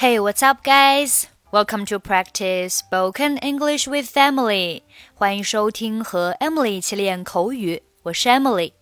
[0.00, 1.28] Hey, what's up, guys?
[1.52, 4.82] Welcome to practice spoken English with Emily.
[5.14, 7.82] 欢迎收听和 Emily 一起练口语。
[8.04, 8.72] 我是 Emily。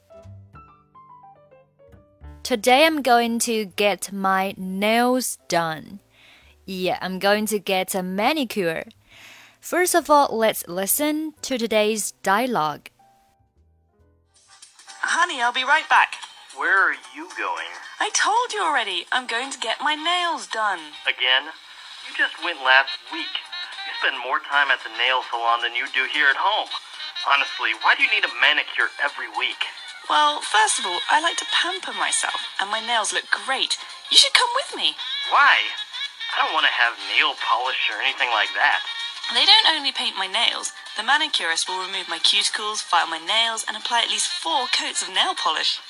[2.45, 5.99] Today I'm going to get my nails done.
[6.65, 8.85] Yeah, I'm going to get a manicure.
[9.61, 12.91] First of all, let's listen to today's dialogue.
[15.03, 16.15] Honey, I'll be right back.
[16.57, 17.88] Where are you going?
[17.99, 19.11] I told you already.
[19.11, 20.95] I'm going to get my nails done.
[21.03, 21.51] Again?
[22.07, 23.35] You just went last week.
[23.85, 26.71] You spend more time at the nail salon than you do here at home.
[27.27, 29.67] Honestly, why do you need a manicure every week?
[30.07, 33.77] Well, first of all, I like to pamper myself, and my nails look great.
[34.09, 34.95] You should come with me.
[35.29, 35.69] Why?
[36.33, 38.81] I don't want to have nail polish or anything like that.
[39.35, 40.73] They don't only paint my nails.
[40.97, 45.03] The manicurist will remove my cuticles, file my nails, and apply at least four coats
[45.03, 45.83] of nail polish.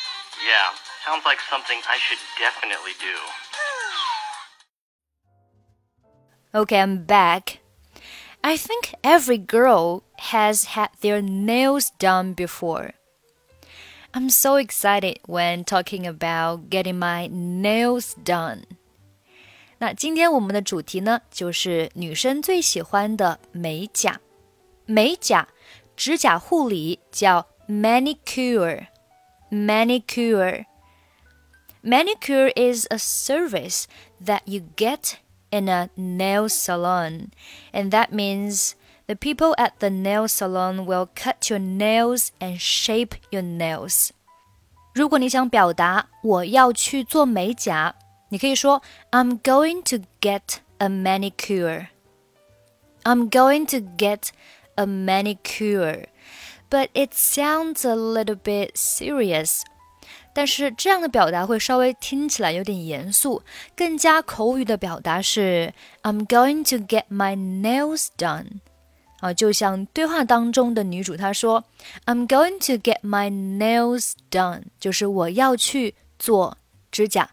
[0.42, 0.74] Yeah,
[1.05, 3.15] sounds like something I should definitely do.
[6.55, 7.59] Okay, I'm back.
[8.43, 12.93] I think every girl has had their nails done before.
[14.13, 18.63] I'm so excited when talking about getting my nails done.
[19.79, 24.19] 那今天我们的主题呢，就是女生最喜欢的美甲。
[24.85, 25.47] 美甲，
[25.95, 30.65] 指甲护理叫 manicure。manicure.
[31.87, 33.87] Manicure is a service
[34.19, 35.19] that you get
[35.51, 37.31] in a nail salon,
[37.73, 38.75] and that means
[39.07, 44.11] the people at the nail salon will cut your nails and shape your nails.
[44.93, 47.95] 如果你想表达我要去做美甲，
[48.29, 51.87] 你可以说 I'm going to get a manicure.
[53.03, 54.29] I'm going to get
[54.75, 56.05] a manicure
[56.69, 59.63] but it sounds a little bit serious.
[60.37, 63.43] 但是这样的表达会稍微听起来有点严肃，
[63.75, 68.59] 更加口语的表达是 "I'm going to get my nails done"。
[69.19, 71.63] 啊，就像对话当中的女主她说
[72.05, 76.57] "I'm going to get my nails done"，就是我要去做
[76.91, 77.29] 指甲。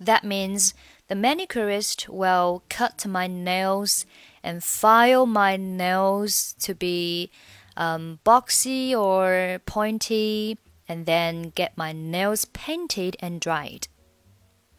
[0.00, 0.70] That means
[1.08, 4.02] the manicurist will cut my nails
[4.42, 7.30] and file my nails to be
[7.76, 10.56] um, boxy or pointy,
[10.88, 13.88] and then get my nails painted and dried.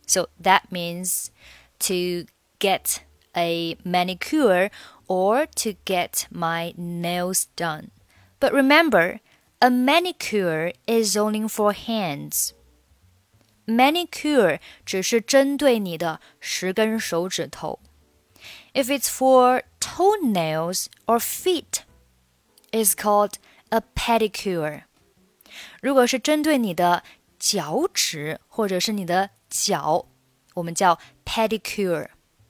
[0.06, 1.32] So that means
[1.80, 2.26] to
[2.60, 3.04] get
[3.36, 4.70] a manicure
[5.08, 7.92] or to get my nails done.
[8.40, 9.20] But remember,
[9.62, 12.54] a manicure is only for hands.
[13.68, 17.80] Manicure 只是针对你的十根手指头。
[18.74, 21.84] If it's for toenails or feet,
[22.72, 23.34] is called
[23.70, 24.84] a pedicure。
[25.81, 27.03] 如果是针对你的
[27.39, 30.07] 脚趾或者是你的脚，
[30.55, 32.09] 我们叫 pedicure，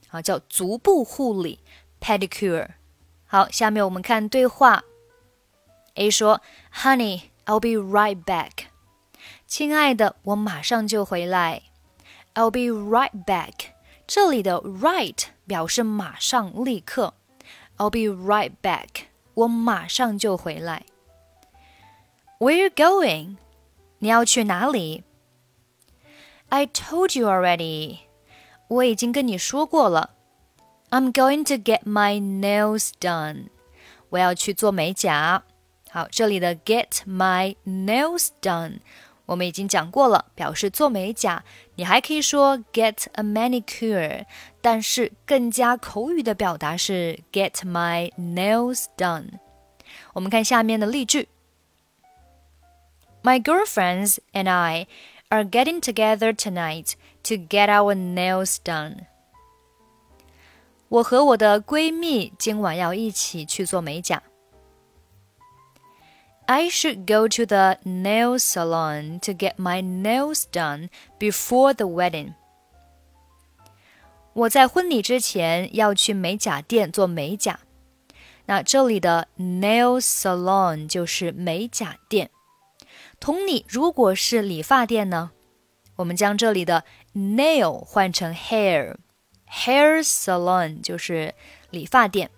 [0.09, 1.61] 啊，叫足部护理
[2.01, 2.69] pedicure。
[3.27, 4.85] 好，下面我们看对话。
[5.95, 6.41] A 说
[6.75, 8.67] ：“Honey, I'll be right back。”
[9.47, 11.63] 亲爱的，我马上就回来。
[12.35, 13.73] I'll be right back。
[14.07, 17.15] 这里的 right 表示马上、立刻。
[17.77, 19.07] I'll be right back。
[19.35, 20.85] 我马上就回来。
[22.42, 23.38] Where you going？
[24.00, 25.04] 你要去哪里？
[26.50, 28.00] I told you already。
[28.68, 30.12] 我已经跟你说过了。
[30.90, 33.48] I'm going to get my nails done。
[34.10, 35.44] 我要去做美甲。
[35.90, 38.80] 好，这里的 get my nails done，
[39.26, 41.44] 我们已经讲过了，表示做美甲。
[41.76, 44.26] 你还可以说 get a manicure，
[44.62, 49.40] 但是更加口语的表达是 get my nails done。
[50.14, 51.30] 我们看下面的例句
[53.24, 54.88] ：My girlfriends and I
[55.30, 59.08] are getting together tonight to get our nails done。
[60.90, 64.24] 我和我的闺蜜今晚要一起去做美甲。
[66.46, 72.36] I should go to the nail salon to get my nails done before the wedding.
[74.32, 77.60] 我在婚礼之前要去美甲店做美甲。
[78.46, 82.30] 那这里的 nail salon 就是美甲店。
[83.23, 85.31] 同理，如果是理发店呢？
[85.95, 86.83] 我们将这里的
[87.15, 91.33] nail 换成 hair，hair salon 就是
[91.71, 92.33] 理发店。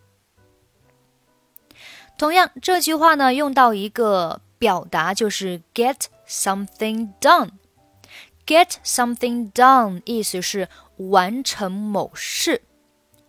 [2.18, 5.96] 同样，这句话呢，用到一个表达就是 get
[6.28, 7.52] something done。
[8.44, 12.60] get something done 意思是完成某事。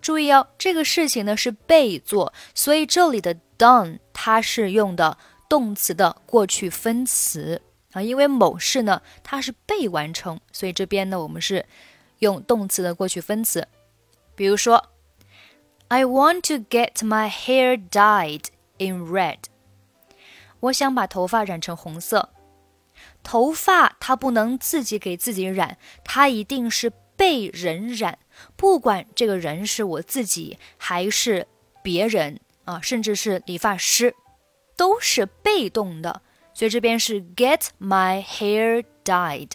[0.01, 5.17] 注意哦，这个事情呢是被做，所以这里的 done 它是用的
[5.50, 7.62] 动词的过去分词
[7.94, 8.01] 啊。
[8.01, 11.65] 因为某事呢它是被完成，所以这边呢我们是
[12.19, 13.68] 用动词的过去分词。
[14.36, 14.92] 比如说
[15.88, 18.45] ，I want to get my hair dyed
[18.77, 19.39] in red。
[20.59, 22.30] 我想把头发染成红色。
[23.24, 28.19] 头发它不能自己给自己染，它一定是被人染。
[28.56, 31.48] 不管这个人是我自己还是
[31.81, 34.15] 别人啊，甚至是理发师，
[34.76, 36.22] 都是被动的。
[36.52, 39.52] 所以这边是 get my hair dyed。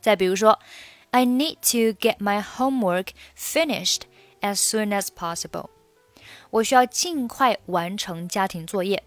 [0.00, 0.58] 再比如说，
[1.10, 4.02] I need to get my homework finished
[4.40, 5.68] as soon as possible。
[6.50, 9.04] 我需要尽快完成家庭作业。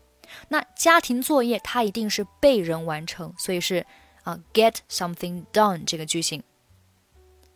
[0.50, 3.86] 那家庭作业它一定是被人完成，所以是
[4.24, 6.44] 啊 get something done 这个句型。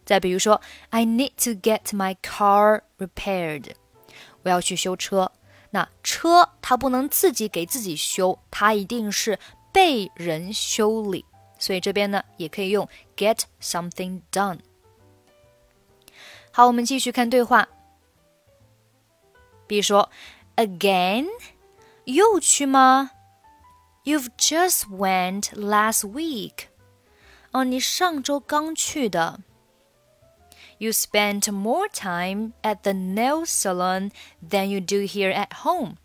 [0.04, 3.72] 再比如说，I need to get my car repaired，
[4.42, 5.32] 我要去修车。
[5.71, 9.39] 那车它不能自己给自己修，它一定是
[9.73, 11.25] 被人修理，
[11.59, 14.61] 所以这边呢也可以用 get something done。
[16.51, 17.69] 好，我们继续看对话。
[19.67, 20.11] 比如说
[20.57, 21.27] ，again。
[22.05, 23.11] 又去吗
[24.05, 26.69] ？You've just went last week.
[27.51, 29.41] 哦，你上周刚去的。
[30.78, 34.12] You spent more time at the nail salon
[34.48, 35.96] than you do here at home.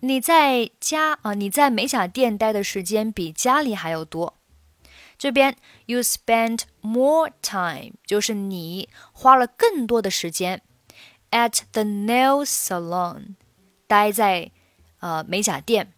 [0.00, 4.34] 你在家啊，你在美甲店待的时间比家里还要多。
[5.16, 5.56] 这边
[5.86, 10.60] you spent more time 就是你花了更多的时间
[11.30, 13.36] at the nail salon。
[13.86, 14.50] 待在
[15.00, 15.92] 呃美甲店。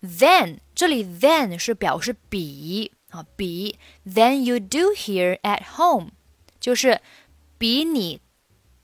[0.00, 6.09] Then 这里 then 是表示比 啊比 than you do here at home，
[6.59, 6.99] 就是
[7.59, 8.19] 比你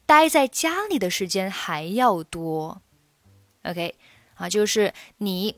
[0.05, 2.83] 待在家里的时间还要多。
[3.63, 3.95] OK
[4.35, 5.55] 啊，就是你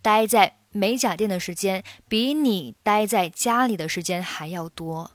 [0.00, 5.10] 待在美甲店的时间比你待在家里的时间还要多。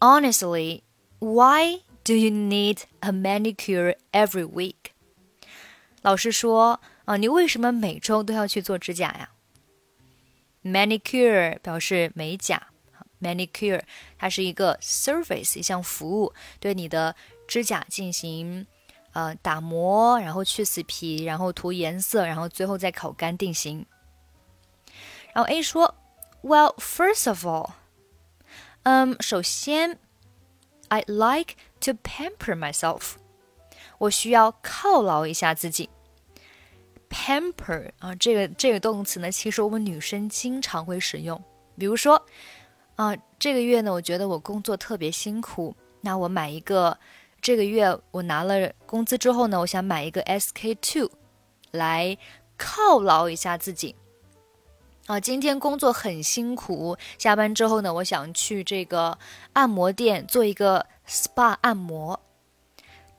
[0.00, 0.82] Honestly,
[1.18, 4.92] why do you need a manicure every week?
[6.00, 9.30] 老师说啊，你为什么每周都要去做指甲呀
[10.68, 12.68] ？Manicure 表示美甲
[13.20, 13.82] ，manicure
[14.18, 17.14] 它是一个 service 一项服务，对你的
[17.46, 18.66] 指甲进行
[19.12, 23.86] 呃打磨，然后去死皮，然后涂颜色，然后最后再烤干定型。
[25.34, 25.94] 然后 A 说
[26.42, 27.70] ，Well, first of all，
[28.82, 29.98] 嗯，首先
[30.88, 33.12] ，I'd like to pamper myself，
[33.98, 35.90] 我需要犒劳一下自己。
[37.10, 41.42] Pamper 啊，这个这个动词呢，其实我们女生经常会使用。
[41.76, 42.24] 比如说，
[42.96, 46.98] 啊，这个月呢，我觉得我工作特别辛苦，那我买一个，
[47.40, 51.10] 这个月我拿了工资之后呢，我想买一个 SK two
[51.70, 52.18] 来
[52.58, 53.94] 犒劳一下自己。
[55.06, 59.18] 啊，今天工作很辛苦，下班之后呢，我想去这个
[59.54, 62.20] 按摩店做一个 SPA 按摩。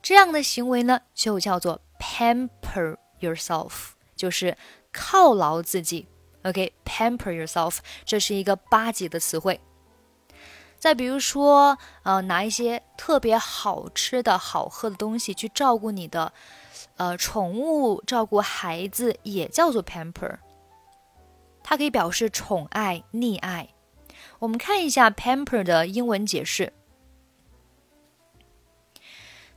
[0.02, 2.96] 这样的行为呢，就叫做 pamper。
[3.20, 4.56] Yourself 就是
[4.92, 6.06] 犒劳自己
[6.42, 9.60] ，OK，pamper yourself 这是一个八级的词汇。
[10.78, 16.32] 再比如说，呃，拿一些特别好吃的好喝的东西去照顾你的
[16.96, 20.38] 呃宠物，照顾孩子，也叫做 pamper。
[21.62, 23.68] 它可以表示宠爱、溺爱。
[24.38, 26.72] 我们看一下 pamper 的英文解释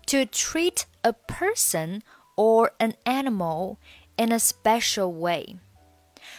[0.06, 2.02] ：to treat a person
[2.37, 3.77] or an animal
[4.17, 5.57] in a special way，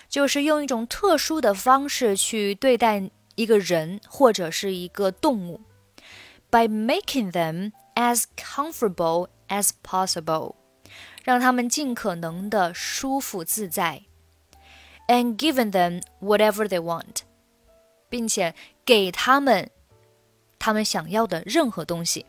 [0.07, 5.61] 就是用一种特殊的方式去对待一个人或者是一个动物，
[6.49, 10.55] by making them as comfortable as possible，
[11.23, 14.03] 让他们尽可能的舒服自在，
[15.07, 17.23] and giving them whatever they want，
[18.09, 19.69] 并且给他们
[20.57, 22.25] 他们想要的任何东西。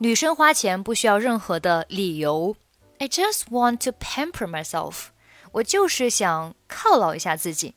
[0.00, 2.56] 女生花钱不需要任何的理由。
[2.98, 5.06] I just want to pamper myself。
[5.52, 7.74] 我就是想犒劳一下自己。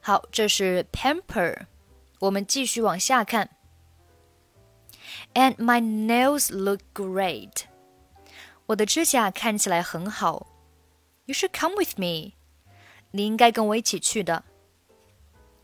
[0.00, 1.66] 好，这是 pamper。
[2.20, 3.50] 我们继续往下看。
[5.34, 7.64] And my nails look great。
[8.66, 10.46] 我的指甲看起来很好。
[11.26, 12.32] You should come with me。
[13.10, 14.44] 你应该跟我一起去的。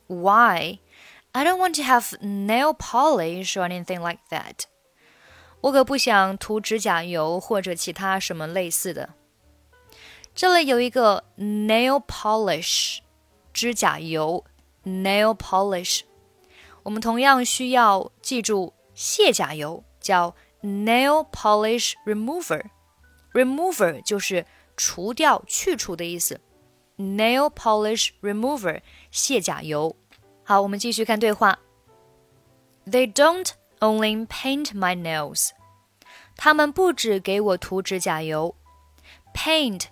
[0.09, 0.81] Why?
[1.33, 4.65] I don't want to have nail polish or anything like that.
[5.62, 9.14] 我可不想涂指甲油或者其他什么类似的。
[10.36, 13.00] 这里有一个 nail polish，
[13.52, 14.46] 指甲油
[14.86, 16.02] nail polish。
[16.84, 24.46] 我们同样需要记住卸甲油叫 nail polish remover，remover 就是
[24.78, 26.40] 除掉、去除的意思。
[26.98, 29.96] nail polish remover 卸甲油。
[30.44, 31.60] 好，我们继续看对话。
[32.86, 33.50] They don't
[33.81, 35.51] only paint my nails.
[36.37, 38.55] 他们不只给我涂指甲油。
[39.35, 39.85] Paint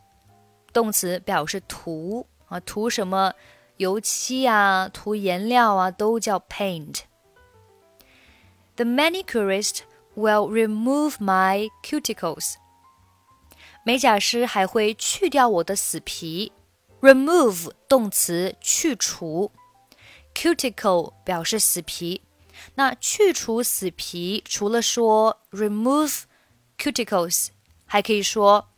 [0.73, 3.35] 动词表示涂啊，涂什么
[3.77, 9.81] 油漆啊，涂颜料啊，都叫 paint。The manicurist
[10.17, 12.55] will remove my cuticles.
[13.85, 16.53] 美甲师还会去掉我的死皮。
[17.01, 19.51] Remove 动词去除，
[20.35, 22.23] cuticle 表示死皮。
[22.75, 26.23] 那去除死皮，除了说 remove
[26.79, 27.49] cuticles，
[27.87, 28.69] 还可以说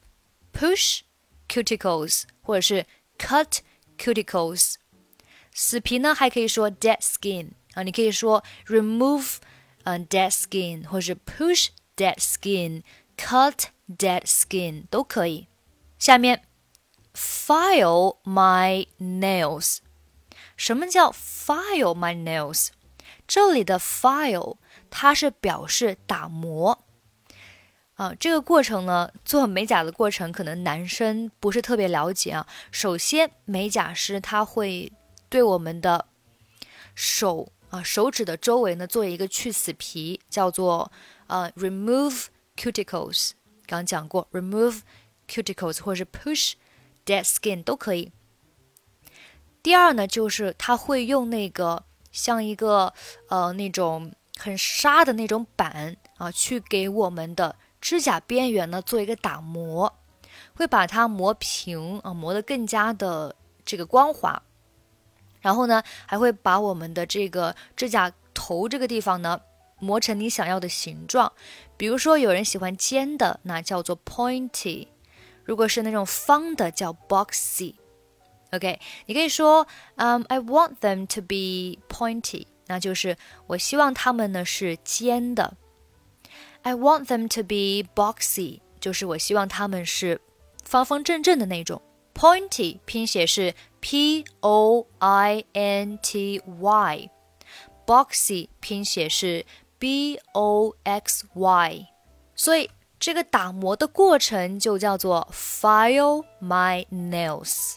[0.52, 1.00] push
[1.48, 2.86] cuticles，或者是
[3.18, 3.58] cut
[3.98, 4.76] cuticles。
[5.52, 9.36] 死皮呢，还可以说 dead skin 啊，你可以说 remove
[9.84, 15.48] 嗯 dead skin，或是 push dead skin，cut dead skin 都可以。
[15.98, 16.42] 下面
[17.14, 19.78] file my nails，
[20.56, 22.68] 什么叫 file my nails？
[23.27, 24.57] 这里的 file
[24.89, 26.85] 它是表示打磨
[27.95, 32.47] 啊，这个过程呢，做美甲的过程可能男生不是特别了解啊。
[32.71, 34.91] 首先，美甲师他会
[35.29, 36.07] 对我们的
[36.95, 37.51] 手。
[37.69, 40.89] 啊，手指的周围呢做一个去死皮，叫做
[41.27, 43.31] 呃 remove cuticles。
[43.65, 44.79] 刚讲过 remove
[45.27, 46.53] cuticles 或者是 push
[47.05, 48.13] dead skin 都可以。
[49.61, 51.83] 第二呢，就是他会用那个
[52.17, 52.91] 像一个
[53.29, 59.93] 呃那种很沙的那种板啊，去给我们的指甲边缘呢做一个打磨，
[60.55, 64.41] 会把它磨平啊，磨得更加的这个光滑。
[65.39, 69.39] 然后呢，还会把我们的这个指甲头这个地方呢
[69.79, 71.31] 磨成你想要的形状。
[71.77, 74.87] 比如说，有人喜欢尖的，那叫做 pointy；
[75.45, 77.75] 如果是那种方的，叫 boxy。
[78.52, 85.54] OK，你可以说，嗯，I want them to be pointy，那就是我希望它们呢是尖的。
[86.62, 90.20] I want them to be boxy，就是我希望它们是
[90.64, 91.80] 方方正正的那种。
[92.14, 97.08] Pointy 拼写是 P O I N T Y，Boxy
[98.60, 99.46] 拼写是
[99.78, 101.86] B O X Y，
[102.36, 102.70] 所以
[103.00, 107.76] 这个打磨的过程就叫做 File my nails。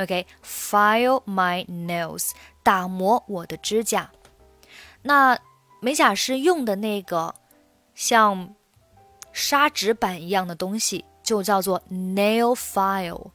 [0.00, 2.30] OK，File my nails，
[2.62, 4.10] 打磨我的指甲。
[5.02, 5.38] 那
[5.80, 7.34] 美甲师用的那个
[7.94, 8.54] 像
[9.32, 13.30] 砂纸板一样的东西，就叫做 nail file。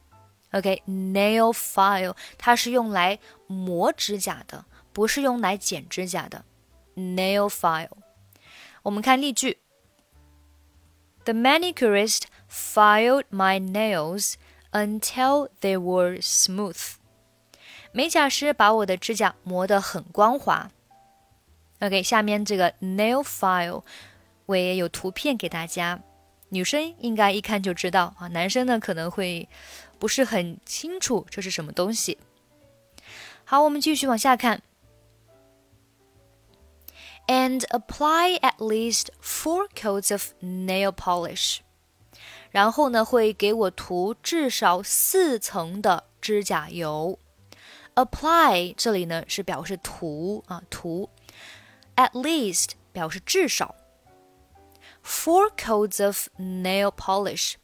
[0.52, 6.44] OK，nail file 它是用来磨指甲的，不是用来剪指甲的。
[6.96, 7.90] nail file，
[8.82, 9.58] 我们看例句
[11.24, 14.34] ：The manicurist filed my nails
[14.75, 16.93] until they were smooth。
[17.91, 20.71] 美甲师把我的指甲磨得很光滑。
[21.79, 23.83] OK，下面这个 nail file
[24.45, 26.01] 我也有图片给大家，
[26.49, 29.47] 女生应该一看就知道啊，男生呢可能会。
[30.01, 32.17] 不是很清楚这是什么东西。
[33.43, 34.63] 好，我们继续往下看。
[37.27, 41.59] And apply at least four coats of nail polish。
[42.56, 47.18] 然后呢，会给我涂至少四层的指甲油。
[47.94, 51.10] Apply 这里呢是表示涂啊涂
[51.96, 53.74] ，at least 表示至少。
[55.04, 57.56] Four coats of nail polish。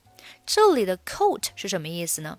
[0.45, 2.39] 这里的 coat 是什么意思呢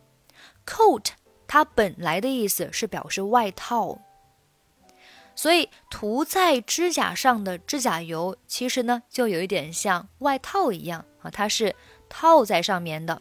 [0.63, 1.07] ？coat
[1.47, 3.97] 它本来的意思是表示外套，
[5.33, 11.75] 所以涂在指甲上的指甲油其实呢就有一点像外套一样啊，它是
[12.13, 13.19] 套在上面的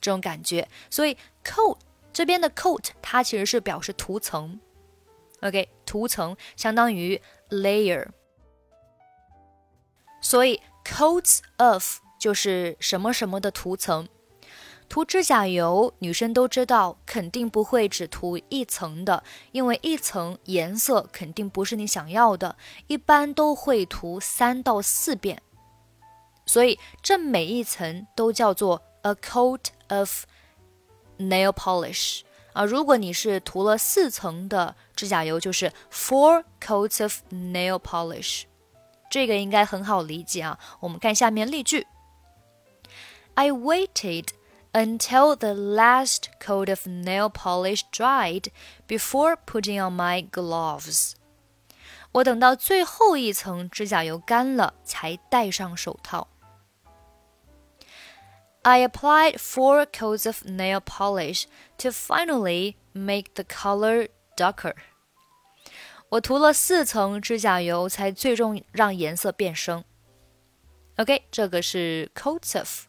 [0.00, 0.66] 这种感觉。
[0.88, 1.76] 所以 coat
[2.10, 4.58] 这边的 coat 它其实是表示涂层
[5.42, 8.06] ，OK，涂层相当于 layer，
[10.22, 11.98] 所以 coats of。
[12.16, 14.08] 就是什么什么的涂层，
[14.88, 25.42] 涂指甲油，女生都知道，肯定不会只涂一层的，因为一层颜色肯定不是你想要的，一般都会涂三到四遍，
[26.46, 30.24] 所以这每一层都叫做 a coat of
[31.18, 32.20] nail polish
[32.52, 32.64] 啊。
[32.64, 38.44] 如果你是涂了四层的指甲油，就是 four coats of nail polish，
[39.10, 40.58] 这个应该很好理解啊。
[40.80, 41.86] 我们看下面例句。
[43.34, 44.28] I waited
[44.72, 48.48] until the last coat of nail polish dried
[48.86, 51.14] before putting on my gloves.
[52.12, 56.28] 我等到最后一层指甲油干了，才戴上手套。
[58.66, 61.44] I applied four coats of nail polish
[61.76, 64.74] to finally make the color darker.
[66.08, 69.84] 我涂了四层指甲油才最终让颜色变深。
[70.96, 72.86] OK，这个是 coats of。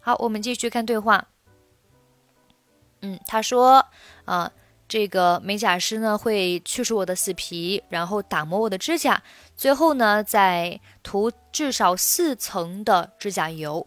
[0.00, 1.28] 好，我们继续看对话。
[3.00, 3.86] 嗯，他说
[4.26, 4.52] 啊，
[4.86, 9.22] 这个美甲师呢会去除我的死皮，然后打磨我的指甲，
[9.56, 13.86] 最后呢再涂至少四层的指甲油。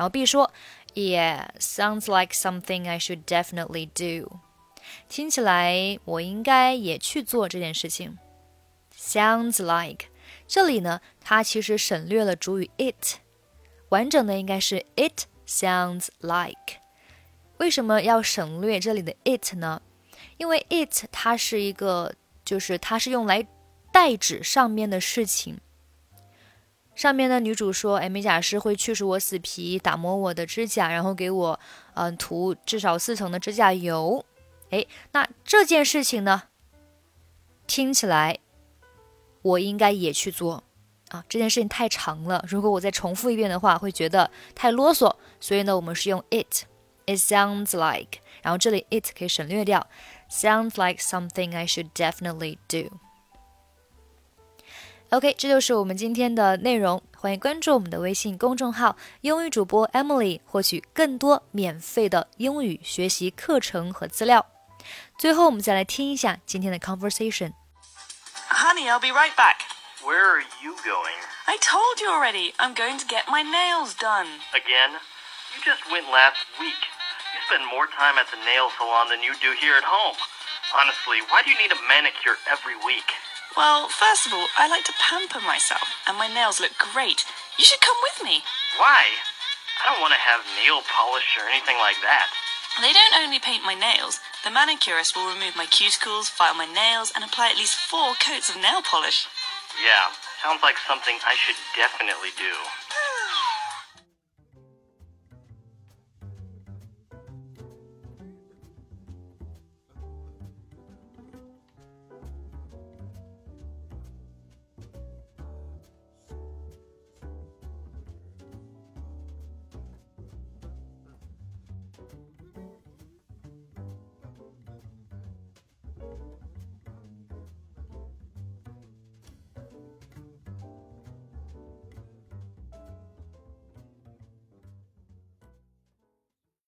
[0.00, 0.50] 然后 B 说
[0.94, 4.40] ，Yeah, sounds like something I should definitely do。
[5.10, 8.16] 听起来我应该也去做这件事情。
[8.96, 10.06] Sounds like，
[10.48, 13.18] 这里呢，它其实省略了主语 it。
[13.90, 16.80] 完整的应该是 It sounds like。
[17.58, 19.82] 为什么要省略这里的 it 呢？
[20.38, 23.46] 因为 it 它是一个，就是它是用来
[23.92, 25.60] 代指上面的事情。
[26.94, 31.60] 上面的女主说：“哎，美甲师会去除我死皮，打磨我的指甲，然后给我
[31.94, 34.24] 嗯涂至少四层的指甲油。”
[34.70, 36.42] 哎，那这件事情呢，
[37.66, 38.38] 听起来
[39.42, 40.64] 我应该也去做。
[41.08, 45.12] 啊，这件事情太长了，如果我再重复一遍的话，会觉得太啰嗦。
[45.40, 46.66] 所以呢，我们是用 it。
[47.06, 49.88] It sounds like，然后这里 it 可以省略掉
[50.30, 52.96] ，sounds like something I should definitely do。
[55.11, 57.01] OK，这就是我们今天的内容。
[57.17, 64.45] 欢迎关注我们的微信公众号“英语主播 Emily”，获取更多免费的英语学习课程和资料。
[65.17, 69.65] 最后，我们再来听一下今天的 conversation。Honey, I'll be right back.
[70.03, 71.17] Where are you going?
[71.45, 72.53] I told you already.
[72.57, 74.27] I'm going to get my nails done.
[74.53, 75.01] Again?
[75.55, 76.77] You just went last week.
[77.33, 80.13] You spend more time at the nail salon than you do here at home.
[80.77, 83.09] Honestly, why do you need a manicure every week?
[83.56, 87.26] Well, first of all, I like to pamper myself, and my nails look great.
[87.58, 88.42] You should come with me.
[88.78, 89.04] Why?
[89.82, 92.30] I don't want to have nail polish or anything like that.
[92.78, 97.12] They don't only paint my nails, the manicurist will remove my cuticles, file my nails,
[97.14, 99.28] and apply at least four coats of nail polish.
[99.76, 100.08] Yeah,
[100.42, 102.54] sounds like something I should definitely do.